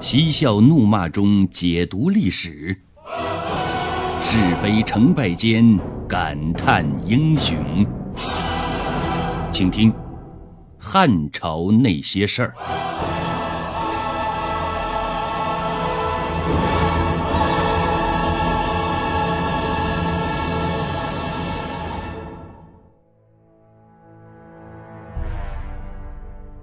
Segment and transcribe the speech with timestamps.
[0.00, 2.74] 嬉笑怒骂中解读历史，
[4.22, 7.86] 是非成败间感叹英雄。
[9.52, 9.92] 请听
[10.78, 12.54] 《汉朝那些事儿》。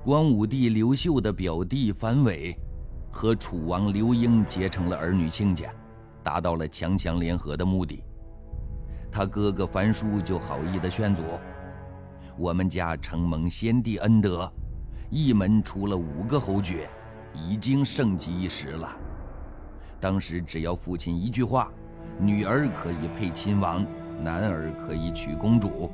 [0.04, 2.57] 光武帝刘秀的表弟樊伟
[3.11, 5.69] 和楚王刘英结成了儿女亲家，
[6.23, 8.04] 达到了强强联合的目的。
[9.11, 11.23] 他哥哥樊叔就好意的劝阻
[12.37, 14.51] ：“我们家承蒙先帝恩德，
[15.09, 16.89] 一门出了五个侯爵，
[17.33, 18.96] 已经盛极一时了。
[19.99, 21.71] 当时只要父亲一句话，
[22.19, 23.83] 女儿可以配亲王，
[24.21, 25.89] 男儿可以娶公主。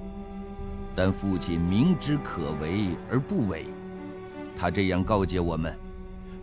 [0.95, 3.67] 但父亲明知可为而不为。”
[4.57, 5.75] 他这样告诫我们：“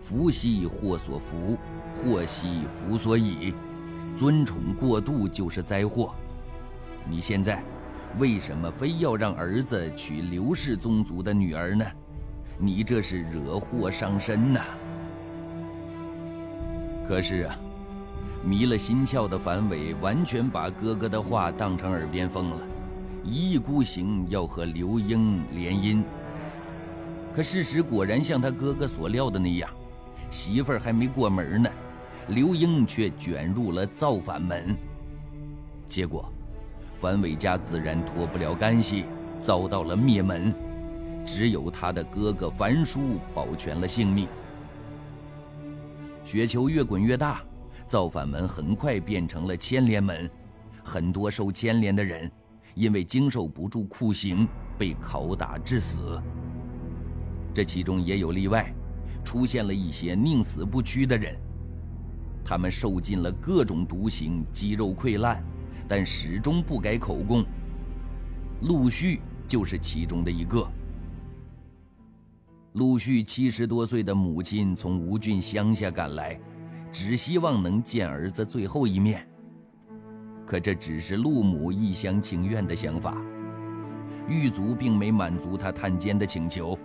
[0.01, 1.57] 福兮祸所伏，
[1.95, 3.55] 祸兮福所倚。
[4.19, 6.13] 尊宠过度就是灾祸。
[7.09, 7.63] 你现在
[8.19, 11.85] 为什么非要让儿子娶刘氏宗族的女儿呢？
[12.59, 14.61] 你这是惹祸上身呐！”
[17.07, 17.57] 可是啊，
[18.45, 22.59] 迷了心窍的樊伟完全把哥哥的话当成耳边风了，
[23.25, 26.03] 一意孤行要和刘英联姻。
[27.33, 29.71] 可事实果然像他哥哥所料的那样，
[30.31, 31.71] 媳妇儿还没过门呢，
[32.29, 34.77] 刘英却卷入了造反门。
[35.89, 36.33] 结果，
[37.01, 39.05] 樊伟家自然脱不了干系，
[39.41, 40.55] 遭到了灭门。
[41.27, 44.27] 只有他的哥哥樊叔保全了性命。
[46.25, 47.43] 雪球越滚越大，
[47.87, 50.31] 造反门很快变成了牵连门，
[50.83, 52.31] 很多受牵连的人
[52.75, 56.21] 因为经受不住酷刑，被拷打致死。
[57.53, 58.73] 这其中也有例外，
[59.25, 61.37] 出现了一些宁死不屈的人，
[62.45, 65.43] 他们受尽了各种毒刑，肌肉溃烂，
[65.89, 67.45] 但始终不改口供。
[68.63, 70.67] 陆续就是其中的一个。
[72.75, 76.39] 陆续七十多岁的母亲从吴郡乡下赶来，
[76.93, 79.27] 只希望能见儿子最后一面。
[80.47, 83.17] 可这只是陆母一厢情愿的想法，
[84.29, 86.79] 狱卒并没满足他探监的请求。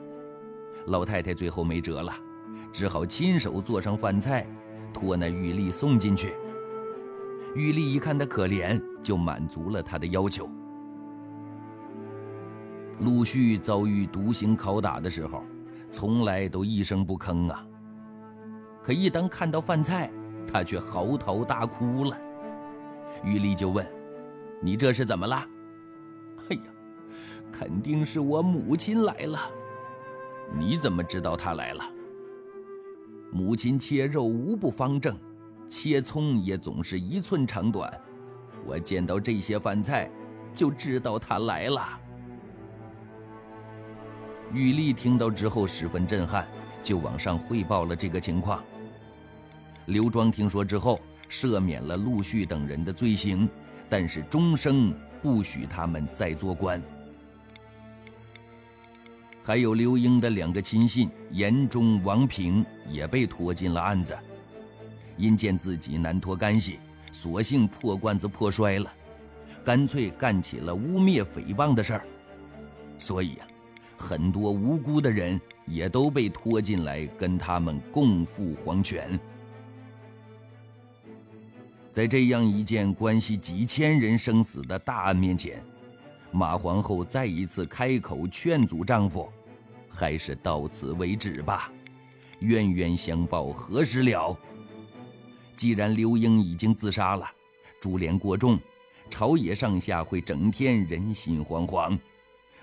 [0.87, 2.13] 老太太最后没辙了，
[2.75, 4.45] 只好亲手做上饭菜，
[4.93, 6.33] 托那玉丽送进去。
[7.55, 10.49] 玉丽一看他可怜，就满足了他的要求。
[12.99, 15.45] 陆续遭遇毒刑拷打的时候，
[15.89, 17.65] 从来都一声不吭啊。
[18.83, 20.11] 可一当看到饭菜，
[20.45, 22.17] 他却嚎啕大哭了。
[23.23, 23.87] 玉丽就问
[24.61, 25.47] ：“你这是怎么了
[26.51, 26.63] ？”“哎呀，
[27.53, 29.39] 肯定是我母亲来了。”
[30.59, 31.89] 你怎么知道他来了？
[33.35, 35.13] 母亲切肉无不方正，
[35.67, 37.93] 切葱也总是一寸长短。
[38.65, 40.09] 我见到这些饭菜，
[40.53, 41.99] 就知道他来了。
[44.53, 46.47] 玉丽听到之后十分震撼，
[46.81, 48.63] 就往上汇报了这个情况。
[49.87, 53.49] 刘庄听说之后，赦免了陆续等人的罪行，
[53.89, 56.81] 但是终生不许他们再做官。
[59.45, 64.17] 还有刘英的两个亲信严忠、王平也被拖进了案子，
[65.17, 66.79] 因见自己难脱干系，
[67.11, 68.91] 索性破罐子破摔了，
[69.63, 72.01] 干脆干起了污蔑、诽谤的事儿。
[72.97, 73.45] 所以啊，
[73.95, 79.19] 很多无辜的人也都被拖进来跟他们共赴黄泉。
[81.91, 85.63] 在这样一件关系几千人生死的大案面前。
[86.31, 89.31] 马皇后再一次开口劝阻丈夫
[89.95, 91.71] ：“还是到此为止吧，
[92.39, 94.37] 冤冤相报何时了？
[95.55, 97.25] 既然刘英已经自杀了，
[97.79, 98.59] 株连过重，
[99.09, 101.97] 朝野上下会整天人心惶惶，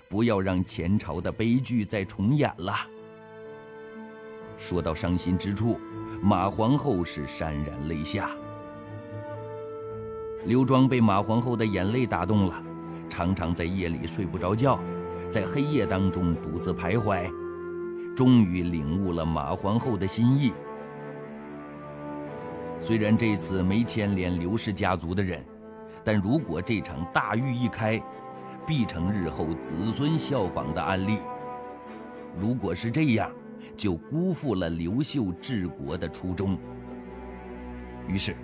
[0.07, 2.75] 不要让前朝的悲剧再重演了。”
[4.55, 5.79] 说到伤心之处，
[6.21, 8.29] 马皇后是潸然泪下。
[10.45, 12.63] 刘庄被马皇后的眼泪打动了。
[13.09, 14.79] 常常在夜里睡不着觉，
[15.33, 17.27] 在黑夜当中独自徘徊，
[18.15, 20.53] 终于领悟了马皇后的心意。
[22.79, 25.43] 虽然这次没牵连刘氏家族的人，
[26.03, 27.99] 但如果这场大狱一开，
[28.67, 31.17] 必成日后子孙效仿的案例。
[32.37, 33.31] 如果是这样，
[33.75, 36.55] 就辜负了刘秀治国的初衷。
[38.07, 38.35] 于是，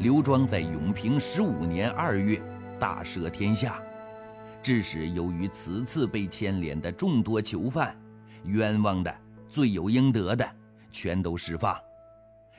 [0.00, 2.38] 刘庄在永平十五年二月
[2.78, 3.80] 大赦天下。
[4.62, 7.98] 致使由于此次被牵连的众多囚犯，
[8.44, 10.56] 冤枉的、罪有应得的，
[10.92, 11.78] 全都释放，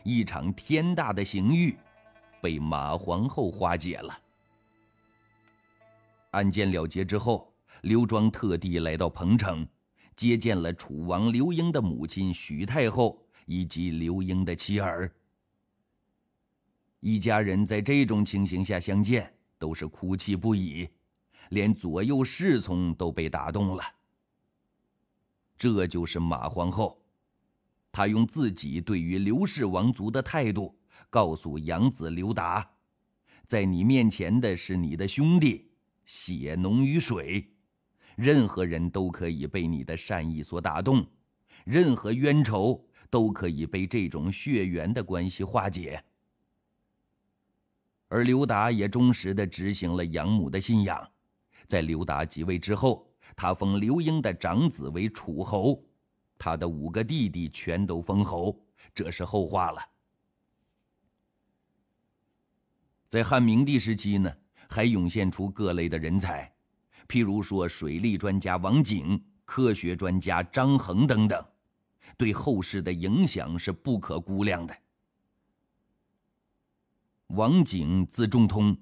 [0.04, 1.78] 一场天大的刑狱
[2.42, 4.18] 被马皇后化解了。
[6.32, 9.68] 案件了结之后，刘庄特地来到彭城，
[10.16, 15.12] 接见了楚王刘英的母亲许太后以及刘英的妻儿。
[17.02, 20.88] 一家人在这种情形下相见，都是哭泣不已，
[21.50, 23.84] 连左右侍从都被打动了。
[25.58, 27.04] 这就是马皇后，
[27.92, 30.80] 她用自己对于刘氏王族的态度，
[31.10, 32.72] 告诉养子刘达：
[33.46, 35.70] 在你面前的是你的兄弟，
[36.06, 37.52] 血浓于水，
[38.16, 41.06] 任何人都可以被你的善意所打动，
[41.66, 46.04] 任何冤仇都可以被这种血缘的关系化解。
[48.08, 51.12] 而刘达也忠实地执行了养母的信仰，
[51.70, 53.06] 在刘达即位之后。
[53.36, 55.82] 他封刘英的长子为楚侯，
[56.38, 58.60] 他的五个弟弟全都封侯，
[58.94, 59.82] 这是后话了。
[63.08, 64.36] 在汉明帝时期呢，
[64.68, 66.52] 还涌现出各类的人才，
[67.08, 71.42] 譬如说水利专家王景、科学专家张衡等等，
[72.18, 74.76] 对后世的影响是不可估量的。
[77.28, 78.76] 王景字仲通，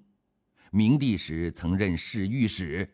[0.71, 2.89] 明帝时曾任侍御史。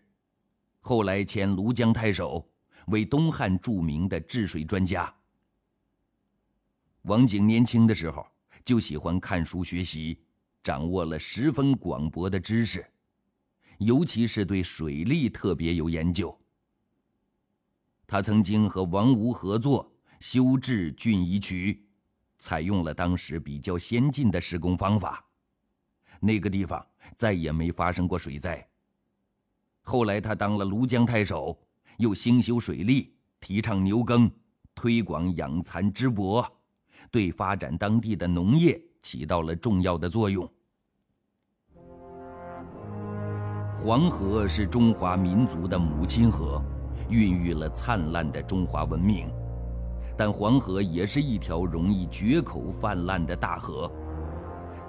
[0.80, 2.46] 后来迁庐江太守，
[2.88, 5.14] 为东汉著名的治水专家。
[7.04, 8.26] 王景年轻的时候
[8.64, 10.20] 就喜欢看书学习，
[10.64, 12.86] 掌握了十分广博的知识，
[13.78, 16.38] 尤其是对水利特别有研究。
[18.06, 21.86] 他曾经和王吴合作修治浚仪渠，
[22.38, 25.23] 采用了当时比较先进的施工方法，
[26.26, 26.82] 那个地方
[27.18, 28.66] 再也没发生过水灾。
[29.82, 31.60] 后来，他当了庐江太守，
[31.98, 34.32] 又兴修水利，提倡牛耕，
[34.74, 36.48] 推广养蚕织帛，
[37.12, 40.50] 对发展当地的农业起到了重要的作用。
[43.76, 46.64] 黄河是中华民族的母亲河，
[47.10, 49.30] 孕育了灿烂的中华文明，
[50.18, 53.92] 但黄河也是一条容易决口泛滥的大河。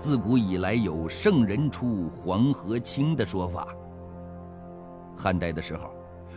[0.04, 3.74] 自古以来有“圣人出，黄河清”的说法。
[5.16, 5.94] 汉代的时候，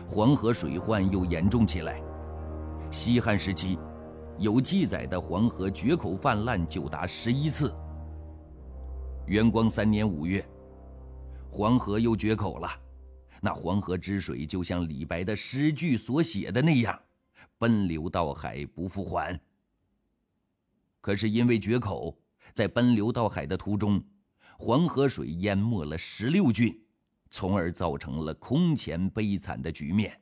[0.08, 2.02] 黄河水患又严重起来。
[2.90, 3.78] 西汉时期，
[4.38, 7.70] 有记载的黄河决口泛滥就达十一次。
[9.26, 10.42] 元光三年五月，
[11.50, 12.70] 黄河又决口了。
[13.42, 16.98] 那黄河之水就像李白的诗句所写的那样，
[17.58, 19.38] 奔流到海不复还。
[21.02, 22.16] 可是因为决口，
[22.52, 24.02] 在奔流到海的途中，
[24.58, 26.78] 黄河水淹没了十六郡。
[27.30, 30.18] 从而造成了空前悲惨的局面。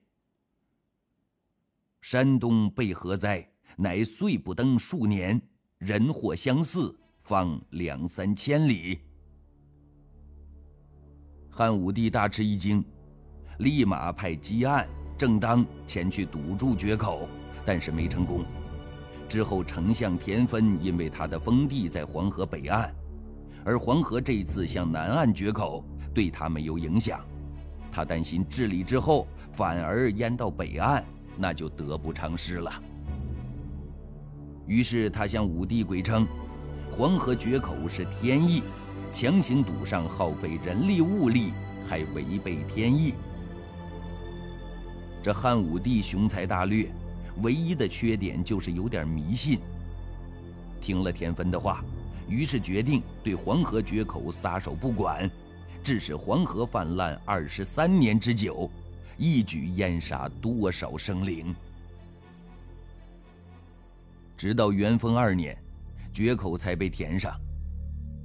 [2.01, 5.41] 山东被河灾，乃岁不登数年，
[5.79, 8.99] 人祸相似，方两三千里。
[11.49, 12.85] 汉武帝大吃一惊，
[13.61, 14.85] 立马派汲黯、
[15.17, 17.29] 正当前去堵住决口，
[17.65, 18.45] 但是没成功。
[19.29, 22.95] 之后，丞相田汾因为他的封地在黄河北岸，
[23.65, 25.85] 而黄河这次向南岸决口。
[26.15, 27.21] 对他没有影响，
[27.93, 31.05] 他担心治理之后反而淹到北岸，
[31.37, 32.73] 那就得不偿失了。
[34.67, 36.27] 于是他向武帝鬼称，
[36.91, 38.63] 黄河决口是天意，
[39.13, 41.53] 强行堵上耗费人力物力，
[41.87, 43.13] 还违背天意。
[45.23, 46.91] 这汉武帝雄才大略，
[47.43, 49.61] 唯一的缺点就是有点迷信。
[50.81, 51.85] 听了田汾的话，
[52.29, 55.31] 于是决定对黄河决口撒手不管。
[55.83, 58.69] 致使黄河泛滥二十三年之久，
[59.17, 61.55] 一举淹杀多少生灵？
[64.37, 65.57] 直到元丰二年，
[66.13, 67.33] 决口才被填上。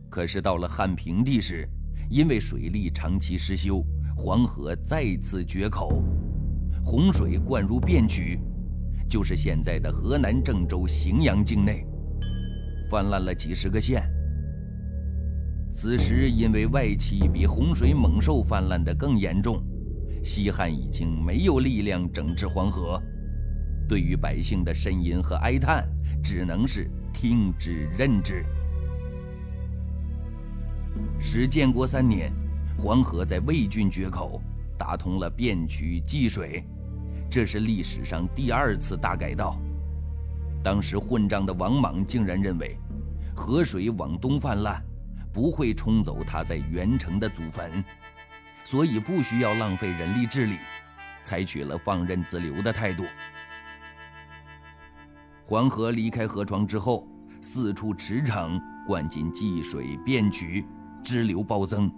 [0.10, 1.70] 可是到了汉平帝时，
[2.10, 3.86] 因为水利长期失修，
[4.18, 6.04] 黄河再次决口，
[6.84, 8.40] 洪水灌入汴渠，
[9.12, 11.86] 就是现在的河南郑州荥阳境内，
[12.90, 14.10] 泛滥了几十个县。
[15.70, 19.62] 此时，因为外戚比洪水猛兽泛滥的更严重，
[20.24, 22.98] 西汉已经没有力量整治黄河，
[23.86, 25.86] 对于百姓的呻吟和哀叹，
[26.24, 28.46] 只能是听之任之。
[31.20, 32.32] 史建国三年，
[32.78, 34.42] 黄河在魏郡决口，
[34.78, 36.64] 打通了汴渠济水，
[37.32, 39.58] 这是历史上第二次大改道。
[40.62, 42.78] 当时混账的王莽竟然认为，
[43.34, 44.84] 河水往东泛滥。
[45.34, 47.82] 不会冲走他在元城的祖坟，
[48.66, 50.58] 所以不需要浪费人力治理，
[51.24, 53.06] 采取了放任自流的态度。
[55.46, 57.08] 黄河离开河床之后，
[57.40, 60.66] 四处驰骋，灌进济水便渠，
[61.02, 61.90] 支流暴增，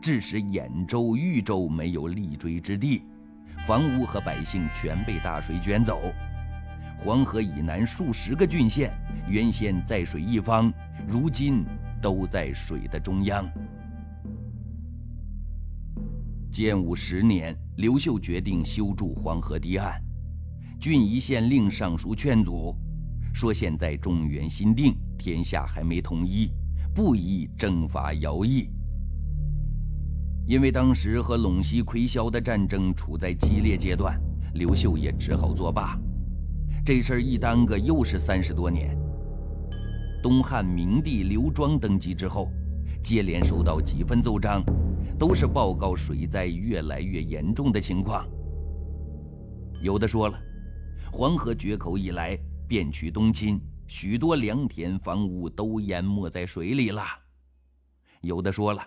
[0.00, 3.04] 致使兖州、豫州没有立锥之地，
[3.66, 6.12] 房屋和百姓全被大水卷走。
[6.98, 8.92] 黄河以南数十个郡县，
[9.28, 10.72] 原先在水一方，
[11.06, 11.64] 如今
[12.00, 13.48] 都在水的中央。
[16.50, 20.00] 建武十年，刘秀决定修筑黄河堤岸，
[20.80, 22.76] 郡夷县令上书劝阻，
[23.32, 26.50] 说现在中原新定，天下还没统一，
[26.94, 28.68] 不宜征伐徭役。
[30.46, 34.20] 因为当时和陇西魁嚣的战争处在激烈阶段，
[34.54, 35.98] 刘秀也只好作罢。
[36.84, 38.98] 这事儿一耽搁，又是三十多年。
[40.22, 42.50] 东汉明帝刘庄登基之后，
[43.02, 44.62] 接连收到几份奏章，
[45.18, 48.28] 都是报告水灾越来越严重的情况。
[49.80, 50.38] 有的说了，
[51.12, 57.02] 黄河决口以来，便渠东侵，许多良田房屋都淹没在水里了；
[58.20, 58.86] 有的说了，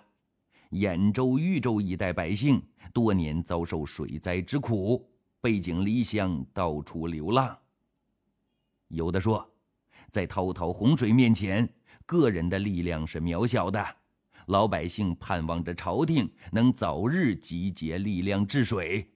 [0.70, 5.08] 兖州、豫州一带百姓多年遭受水灾之苦，
[5.40, 7.56] 背井离乡，到处流浪。
[8.88, 9.48] 有的说，
[10.10, 11.68] 在滔滔洪水面前，
[12.04, 13.96] 个人的力量是渺小的，
[14.46, 19.12] 老百姓盼望着朝廷能早日集结力量治水。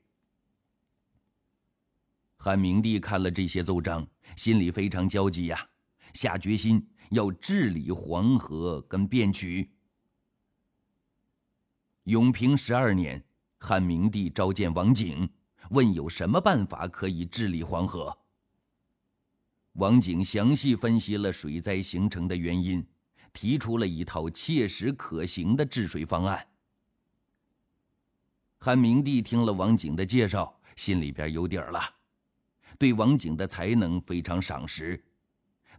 [2.36, 5.68] 汉明帝看了这些奏章，心里非常焦急呀，
[6.14, 9.70] 下决心要治理黄河跟汴渠。
[12.10, 13.22] 永平十二年，
[13.60, 15.30] 汉明帝召见王景，
[15.70, 18.18] 问有什么办法可以治理黄河。
[19.74, 22.84] 王景详细分析了水灾形成的原因，
[23.32, 26.44] 提出了一套切实可行的治水方案。
[28.58, 31.80] 汉明帝听了王景的介绍，心里边有底儿了，
[32.76, 35.00] 对王景的才能非常赏识，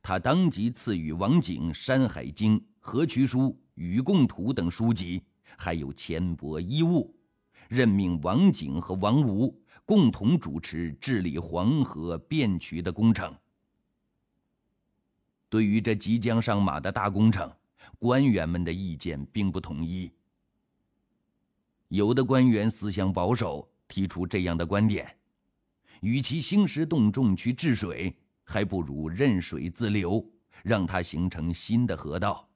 [0.01, 3.39] 他当即赐予王景《山海经》《河渠书》
[3.73, 5.21] 《禹贡图》等书籍，
[5.57, 7.15] 还有钱帛衣物，
[7.69, 13.35] 任命王景和王吴共同主持治理黄河变渠的工程。
[15.49, 17.51] 对于这即将上马的大工程，
[17.99, 20.11] 官员们的意见并不统一。
[21.89, 25.13] 有的官员思想保守，提出这样的观点：
[25.99, 30.25] 与其兴师动众去治水，还不如任水自流，
[30.63, 32.47] 让它形成新的河道。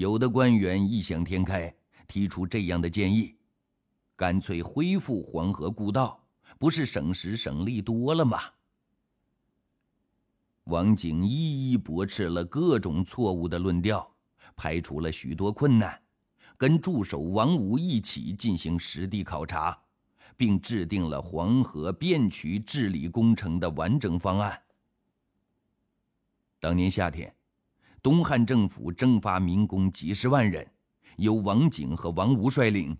[0.00, 1.70] 有的官员异想天开，
[2.08, 3.36] 提出这样的建议：
[4.16, 6.24] 干脆恢复黄河故道，
[6.58, 8.40] 不是省时省力多了吗？
[10.64, 14.10] 王景一一驳斥了各种错误的论调，
[14.56, 16.02] 排除了许多困难，
[16.56, 19.78] 跟助手王武一起进行实地考察，
[20.34, 24.62] 并制定了黄河变渠治理工程的完整方案。
[26.58, 27.34] 当年夏天，
[28.02, 30.66] 东汉政府征发民工几十万人，
[31.16, 32.96] 由王景和王吴率领，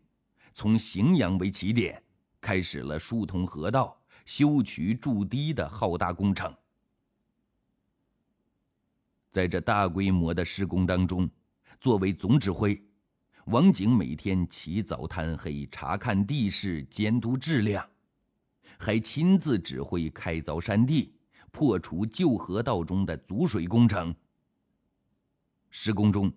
[0.52, 2.02] 从荥阳为起点，
[2.40, 6.54] 开始了疏通河道、修渠筑堤的浩大工程。
[9.30, 11.30] 在这大规模的施工当中，
[11.80, 12.78] 作为总指挥，
[13.46, 17.88] 王景每天起早贪黑查看地势、监督质量，
[18.78, 21.14] 还亲自指挥开凿山地、
[21.50, 24.14] 破除旧河道中的阻水工程。
[25.70, 26.32] 施工中，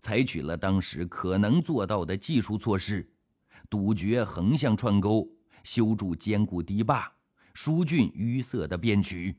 [0.00, 3.08] 采取了当时可能做到的技术措施，
[3.68, 5.28] 堵绝横向串沟，
[5.62, 7.12] 修筑坚固堤坝，
[7.54, 9.36] 疏浚淤塞的边渠。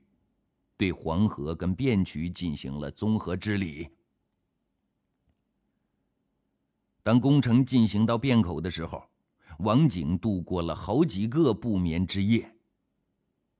[0.77, 3.89] 对黄河跟汴渠进行了综合治理。
[7.03, 9.09] 当工程进行到汴口的时候，
[9.59, 12.55] 王景度过了好几个不眠之夜。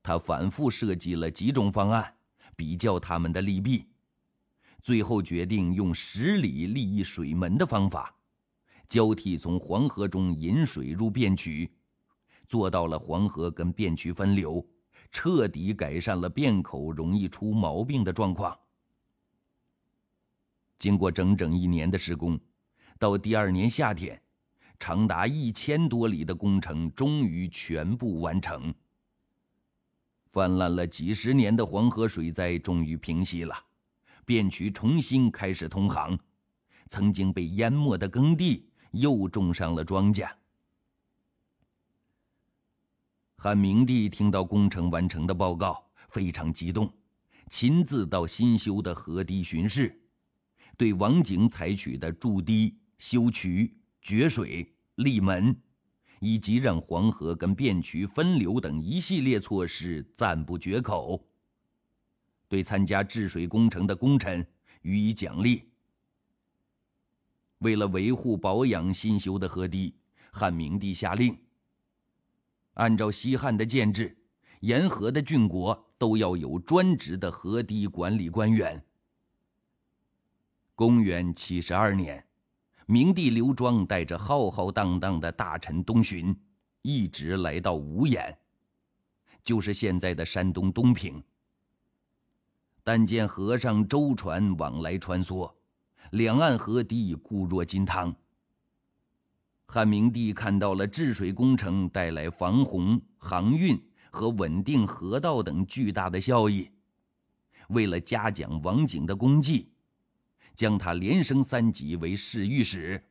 [0.02, 2.16] 他反复设计了几种方案，
[2.56, 3.88] 比较他们的利弊，
[4.82, 8.16] 最后决定用十里立一水门的方法，
[8.88, 11.70] 交替从黄河中引水入汴渠，
[12.48, 14.66] 做到了黄河跟汴渠分流。
[15.12, 18.56] 彻底改善了汴口容易出毛病的状况。
[20.78, 22.40] 经过整整一年的施工，
[23.00, 24.22] 到第二年夏天，
[24.78, 28.72] 长达一千多里的工程终于全部完成。
[30.28, 33.56] 泛滥了几十年的黄河水灾终于平息了，
[34.30, 36.16] 汴渠重新开始通航，
[36.86, 40.30] 曾经被淹没的耕地又种上了庄稼。
[43.38, 46.94] 汉明帝听到工程完成的报告，非常激动，
[47.50, 50.00] 亲自到新修的河堤巡视，
[50.78, 55.60] 对王景采取的筑堤、修渠、决水、立门，
[56.20, 61.26] 以及让黄河跟汴渠分流等一系列措施赞不绝口。
[62.50, 64.46] 对参加治水工程的功臣
[64.82, 65.70] 予以奖励。
[67.60, 69.94] 为了维护保养新修的河堤，
[70.32, 71.38] 汉明帝下令，
[72.74, 74.18] 按照西汉的建制，
[74.62, 78.84] 沿河的郡国都要有专职的河堤管理官员。
[80.74, 82.26] 公元七十二年，
[82.86, 86.34] 明帝刘庄带着浩浩荡荡的大臣东巡，
[86.82, 88.40] 一直来到无眼，
[89.44, 91.22] 就是现在的山东东平。
[92.90, 95.54] 但见河上舟船往来穿梭，
[96.10, 98.16] 两岸河堤固若金汤。
[99.68, 103.80] 汉明帝看到了治水工程带来防洪、航运
[104.10, 106.68] 和稳定河道等巨大的效益，
[107.68, 109.70] 为了嘉奖王景的功绩，
[110.56, 113.08] 将他连升三级为侍御史，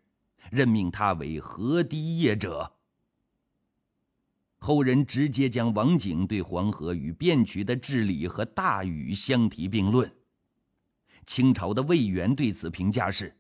[0.51, 2.69] 任命他为河堤业者。
[4.59, 10.13] 后人直接将王景对黄河与汴渠的治理和大禹相提并论。
[11.27, 13.37] 清朝的魏源对此评价是：“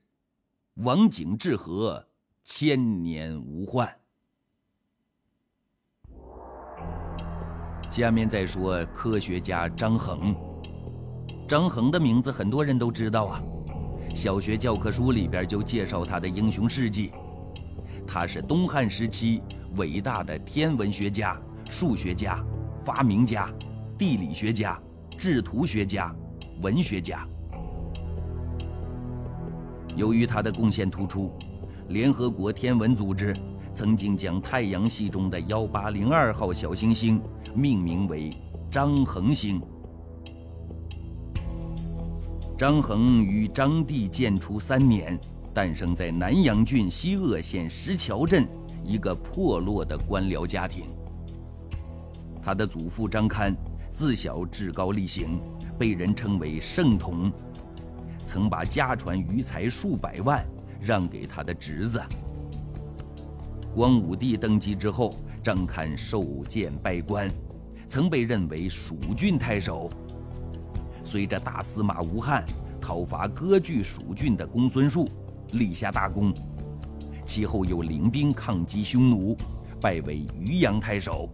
[0.85, 2.07] 王景治河，
[2.45, 3.93] 千年无患。”
[7.91, 10.37] 下面再说科学家张衡。
[11.49, 13.43] 张衡的名字很多人都知道啊，
[14.15, 17.11] 小学教科书里边就介绍他的英雄事迹。
[18.07, 19.43] 他是东汉时期。
[19.77, 22.45] 伟大的天文学家、数学家、
[22.83, 23.53] 发明家、
[23.97, 24.81] 地理学家、
[25.17, 26.15] 制图学家、
[26.61, 27.27] 文学家。
[29.97, 31.33] 由于他的贡献突出，
[31.89, 33.37] 联合国天文组织
[33.75, 37.21] 曾经将太阳系中的幺八零二号小行星
[37.55, 38.37] 命名为
[38.71, 39.61] 张恒星。
[42.57, 45.19] 张衡于张帝建初三年，
[45.55, 48.49] 诞生在南阳郡西鄂县石桥镇。
[48.89, 50.87] 一个破落的官僚家庭。
[52.41, 53.55] 他的祖父张堪
[53.93, 55.39] 自小至高力行，
[55.79, 57.31] 被人称为圣童，
[58.25, 60.43] 曾把家传余财数百万
[60.81, 62.03] 让给他的侄子。
[63.75, 67.31] 光武帝登基之后，张堪受荐拜官，
[67.87, 69.91] 曾被认为蜀郡太守。
[71.05, 72.43] 随着大司马吴汉
[72.81, 75.07] 讨伐割据蜀郡的公孙述，
[75.53, 76.33] 立下大功。
[77.29, 79.37] 其后又领兵抗击匈奴，
[79.83, 81.29] 拜为渔阳太守。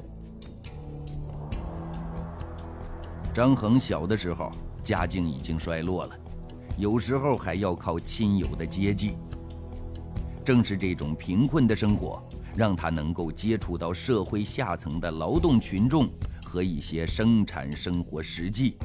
[3.33, 4.51] 张衡小的时候
[4.83, 6.17] 家境已经衰落了，
[6.77, 9.17] 有时候还要靠亲友的接济。
[10.45, 12.21] 正是这种贫困的生活，
[12.57, 16.11] 让他能够接触到社会下层的劳动群众
[16.45, 18.77] 和一些生产生活实际，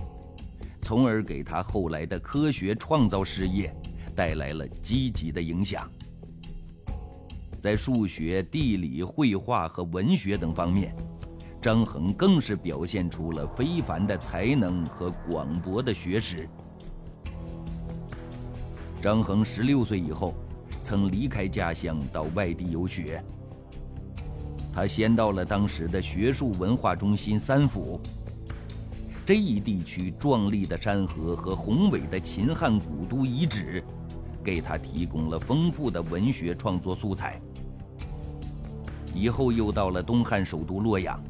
[0.83, 3.75] 从而给他后来的科学创造事业
[4.15, 5.89] 带来了积极的影响。
[7.59, 10.95] 在数学、地理、绘画和文学等方面，
[11.61, 16.47] 张衡更是表现出了非凡的才能和广博的学识。
[19.01, 20.33] 张衡十六岁以后，
[20.81, 23.23] 曾离开家乡到外地游学。
[24.73, 27.99] 他先到了当时的学术文化中心三府。
[29.25, 33.83] 这一地区壮丽的山河和宏伟的秦汉古都遗址，
[34.43, 37.39] 给他提供了丰富的文学创作素材。
[39.19, 41.21] 以后又到了东汉首都洛阳，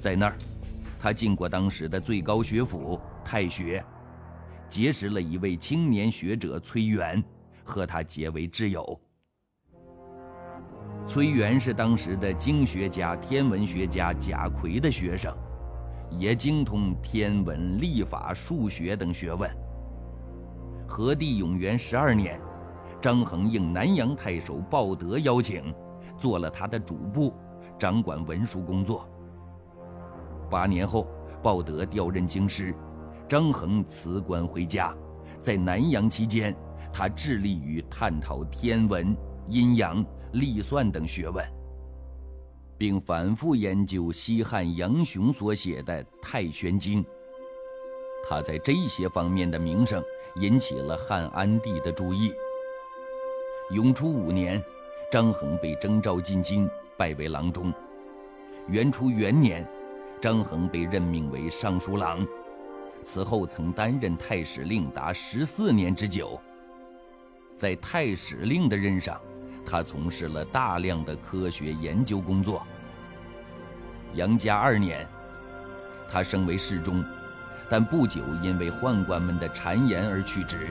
[0.00, 0.36] 在那儿，
[0.98, 3.84] 他进过当时的最高学府太学，
[4.66, 7.22] 结识了一位青年学者崔元，
[7.62, 9.00] 和他结为挚友。
[11.06, 15.32] 崔元是当时的经学家、天文学家贾逵的学生，
[16.10, 19.48] 也精通天文、历法、数学等学问。
[20.88, 22.40] 和帝永元十二年，
[23.00, 25.72] 张衡应南阳太守鲍德邀请。
[26.16, 27.34] 做了他的主簿，
[27.78, 29.08] 掌管文书工作。
[30.50, 31.08] 八年后，
[31.42, 32.74] 鲍德调任京师，
[33.28, 34.94] 张衡辞官回家。
[35.40, 36.56] 在南阳期间，
[36.92, 39.16] 他致力于探讨天文、
[39.48, 41.44] 阴阳、历算等学问，
[42.78, 47.02] 并反复研究西汉杨雄所写的《太玄经》。
[48.28, 50.02] 他在这些方面的名声
[50.36, 52.32] 引起了汉安帝的注意。
[53.70, 54.62] 永初五年。
[55.08, 57.72] 张衡被征召进京，拜为郎中。
[58.66, 59.64] 元初元年，
[60.20, 62.26] 张衡被任命为尚书郎，
[63.04, 66.40] 此后曾担任太史令达十四年之久。
[67.54, 69.20] 在太史令的任上，
[69.64, 72.66] 他从事了大量的科学研究工作。
[74.14, 75.06] 杨家二年，
[76.10, 77.04] 他升为侍中，
[77.70, 80.68] 但不久因为宦官们的谗言而去职。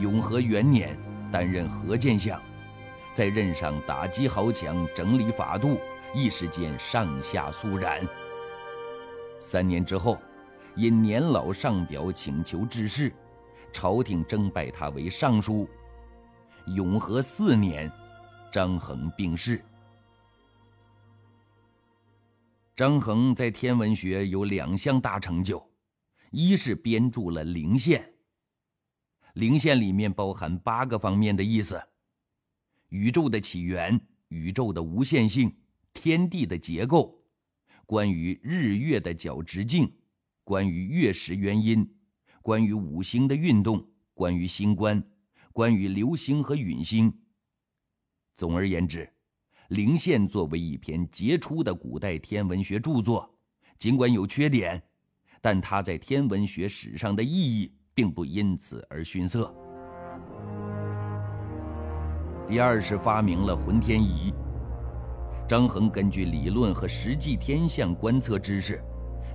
[0.00, 0.98] 永和元年，
[1.30, 2.40] 担任河间相。
[3.14, 5.78] 在任上打击豪强，整理法度，
[6.14, 8.06] 一时间上下肃然。
[9.40, 10.18] 三年之后，
[10.76, 13.12] 因年老上表请求致仕，
[13.72, 15.68] 朝廷征拜他为尚书。
[16.66, 17.90] 永和四年，
[18.50, 19.62] 张衡病逝。
[22.74, 25.62] 张衡在天文学有两项大成就，
[26.30, 28.00] 一是编著了《灵线》。
[29.34, 31.82] 《灵线》里面包含八个方面的意思：
[32.92, 35.50] 宇宙的起源、宇宙的无限性、
[35.94, 37.24] 天地的结构、
[37.86, 39.90] 关于日月的角直径、
[40.44, 41.90] 关于月食原因、
[42.42, 45.02] 关于五星的运动、关于星官、
[45.54, 47.10] 关于流星和陨星。
[48.34, 49.08] 总而言之。
[49.74, 53.38] 《灵线》作为一篇杰出的古代天文学著作，
[53.78, 54.82] 尽管有缺点，
[55.40, 59.61] 但它在天文学史上的意义并不因此而逊色。
[62.48, 64.32] 第二是发明了浑天仪。
[65.48, 68.82] 张衡根据理论和实际天象观测知识，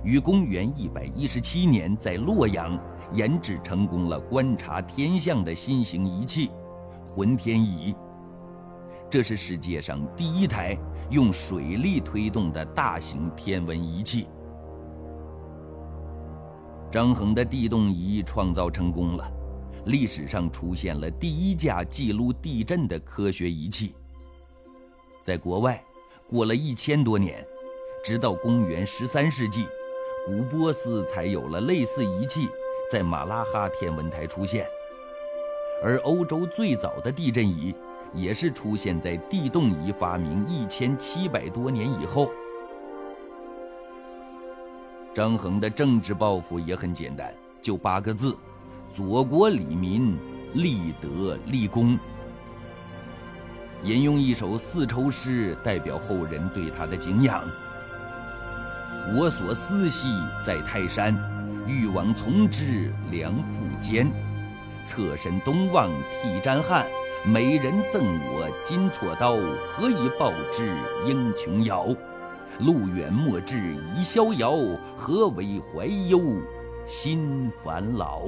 [0.04, 2.78] 于公元一百一十七年在洛阳
[3.12, 6.50] 研制成功了观察天象的新型仪器——
[7.06, 7.94] 浑天仪。
[9.10, 10.76] 这是世界上第一台
[11.10, 14.28] 用水力推动的大型天文仪器。
[16.90, 19.30] 张衡的地动仪创造成功了，
[19.88, 23.94] 历史上出现了第一架记录地震的科学仪器。
[25.22, 25.82] 在国外，
[26.28, 27.44] 过了一千多年，
[28.04, 29.66] 直到公元十三世纪，
[30.26, 32.48] 古波斯才有了类似仪器
[32.92, 34.66] 在马拉哈天文台出现，
[35.82, 37.74] 而欧洲最早的地震仪。
[38.14, 42.32] 也是出现在地动仪发明一千七百多年以后。
[45.12, 48.34] 张衡的政治抱负也很简单，就八个字：
[48.92, 50.16] 佐国理民，
[50.54, 51.98] 立德立功。
[53.84, 57.44] 引用一首四抽诗，代表后人对他的敬仰：
[59.14, 60.08] 我所思系
[60.44, 61.14] 在泰山，
[61.66, 64.10] 欲往从之，梁腹间。
[64.84, 66.86] 侧身东望涕沾汗。
[67.26, 69.34] 美人赠我金锉刀，
[69.68, 70.72] 何以报之
[71.04, 71.88] 英琼瑶？
[72.60, 74.56] 路远莫至已逍遥，
[74.96, 76.40] 何为怀忧
[76.86, 78.22] 心烦恼？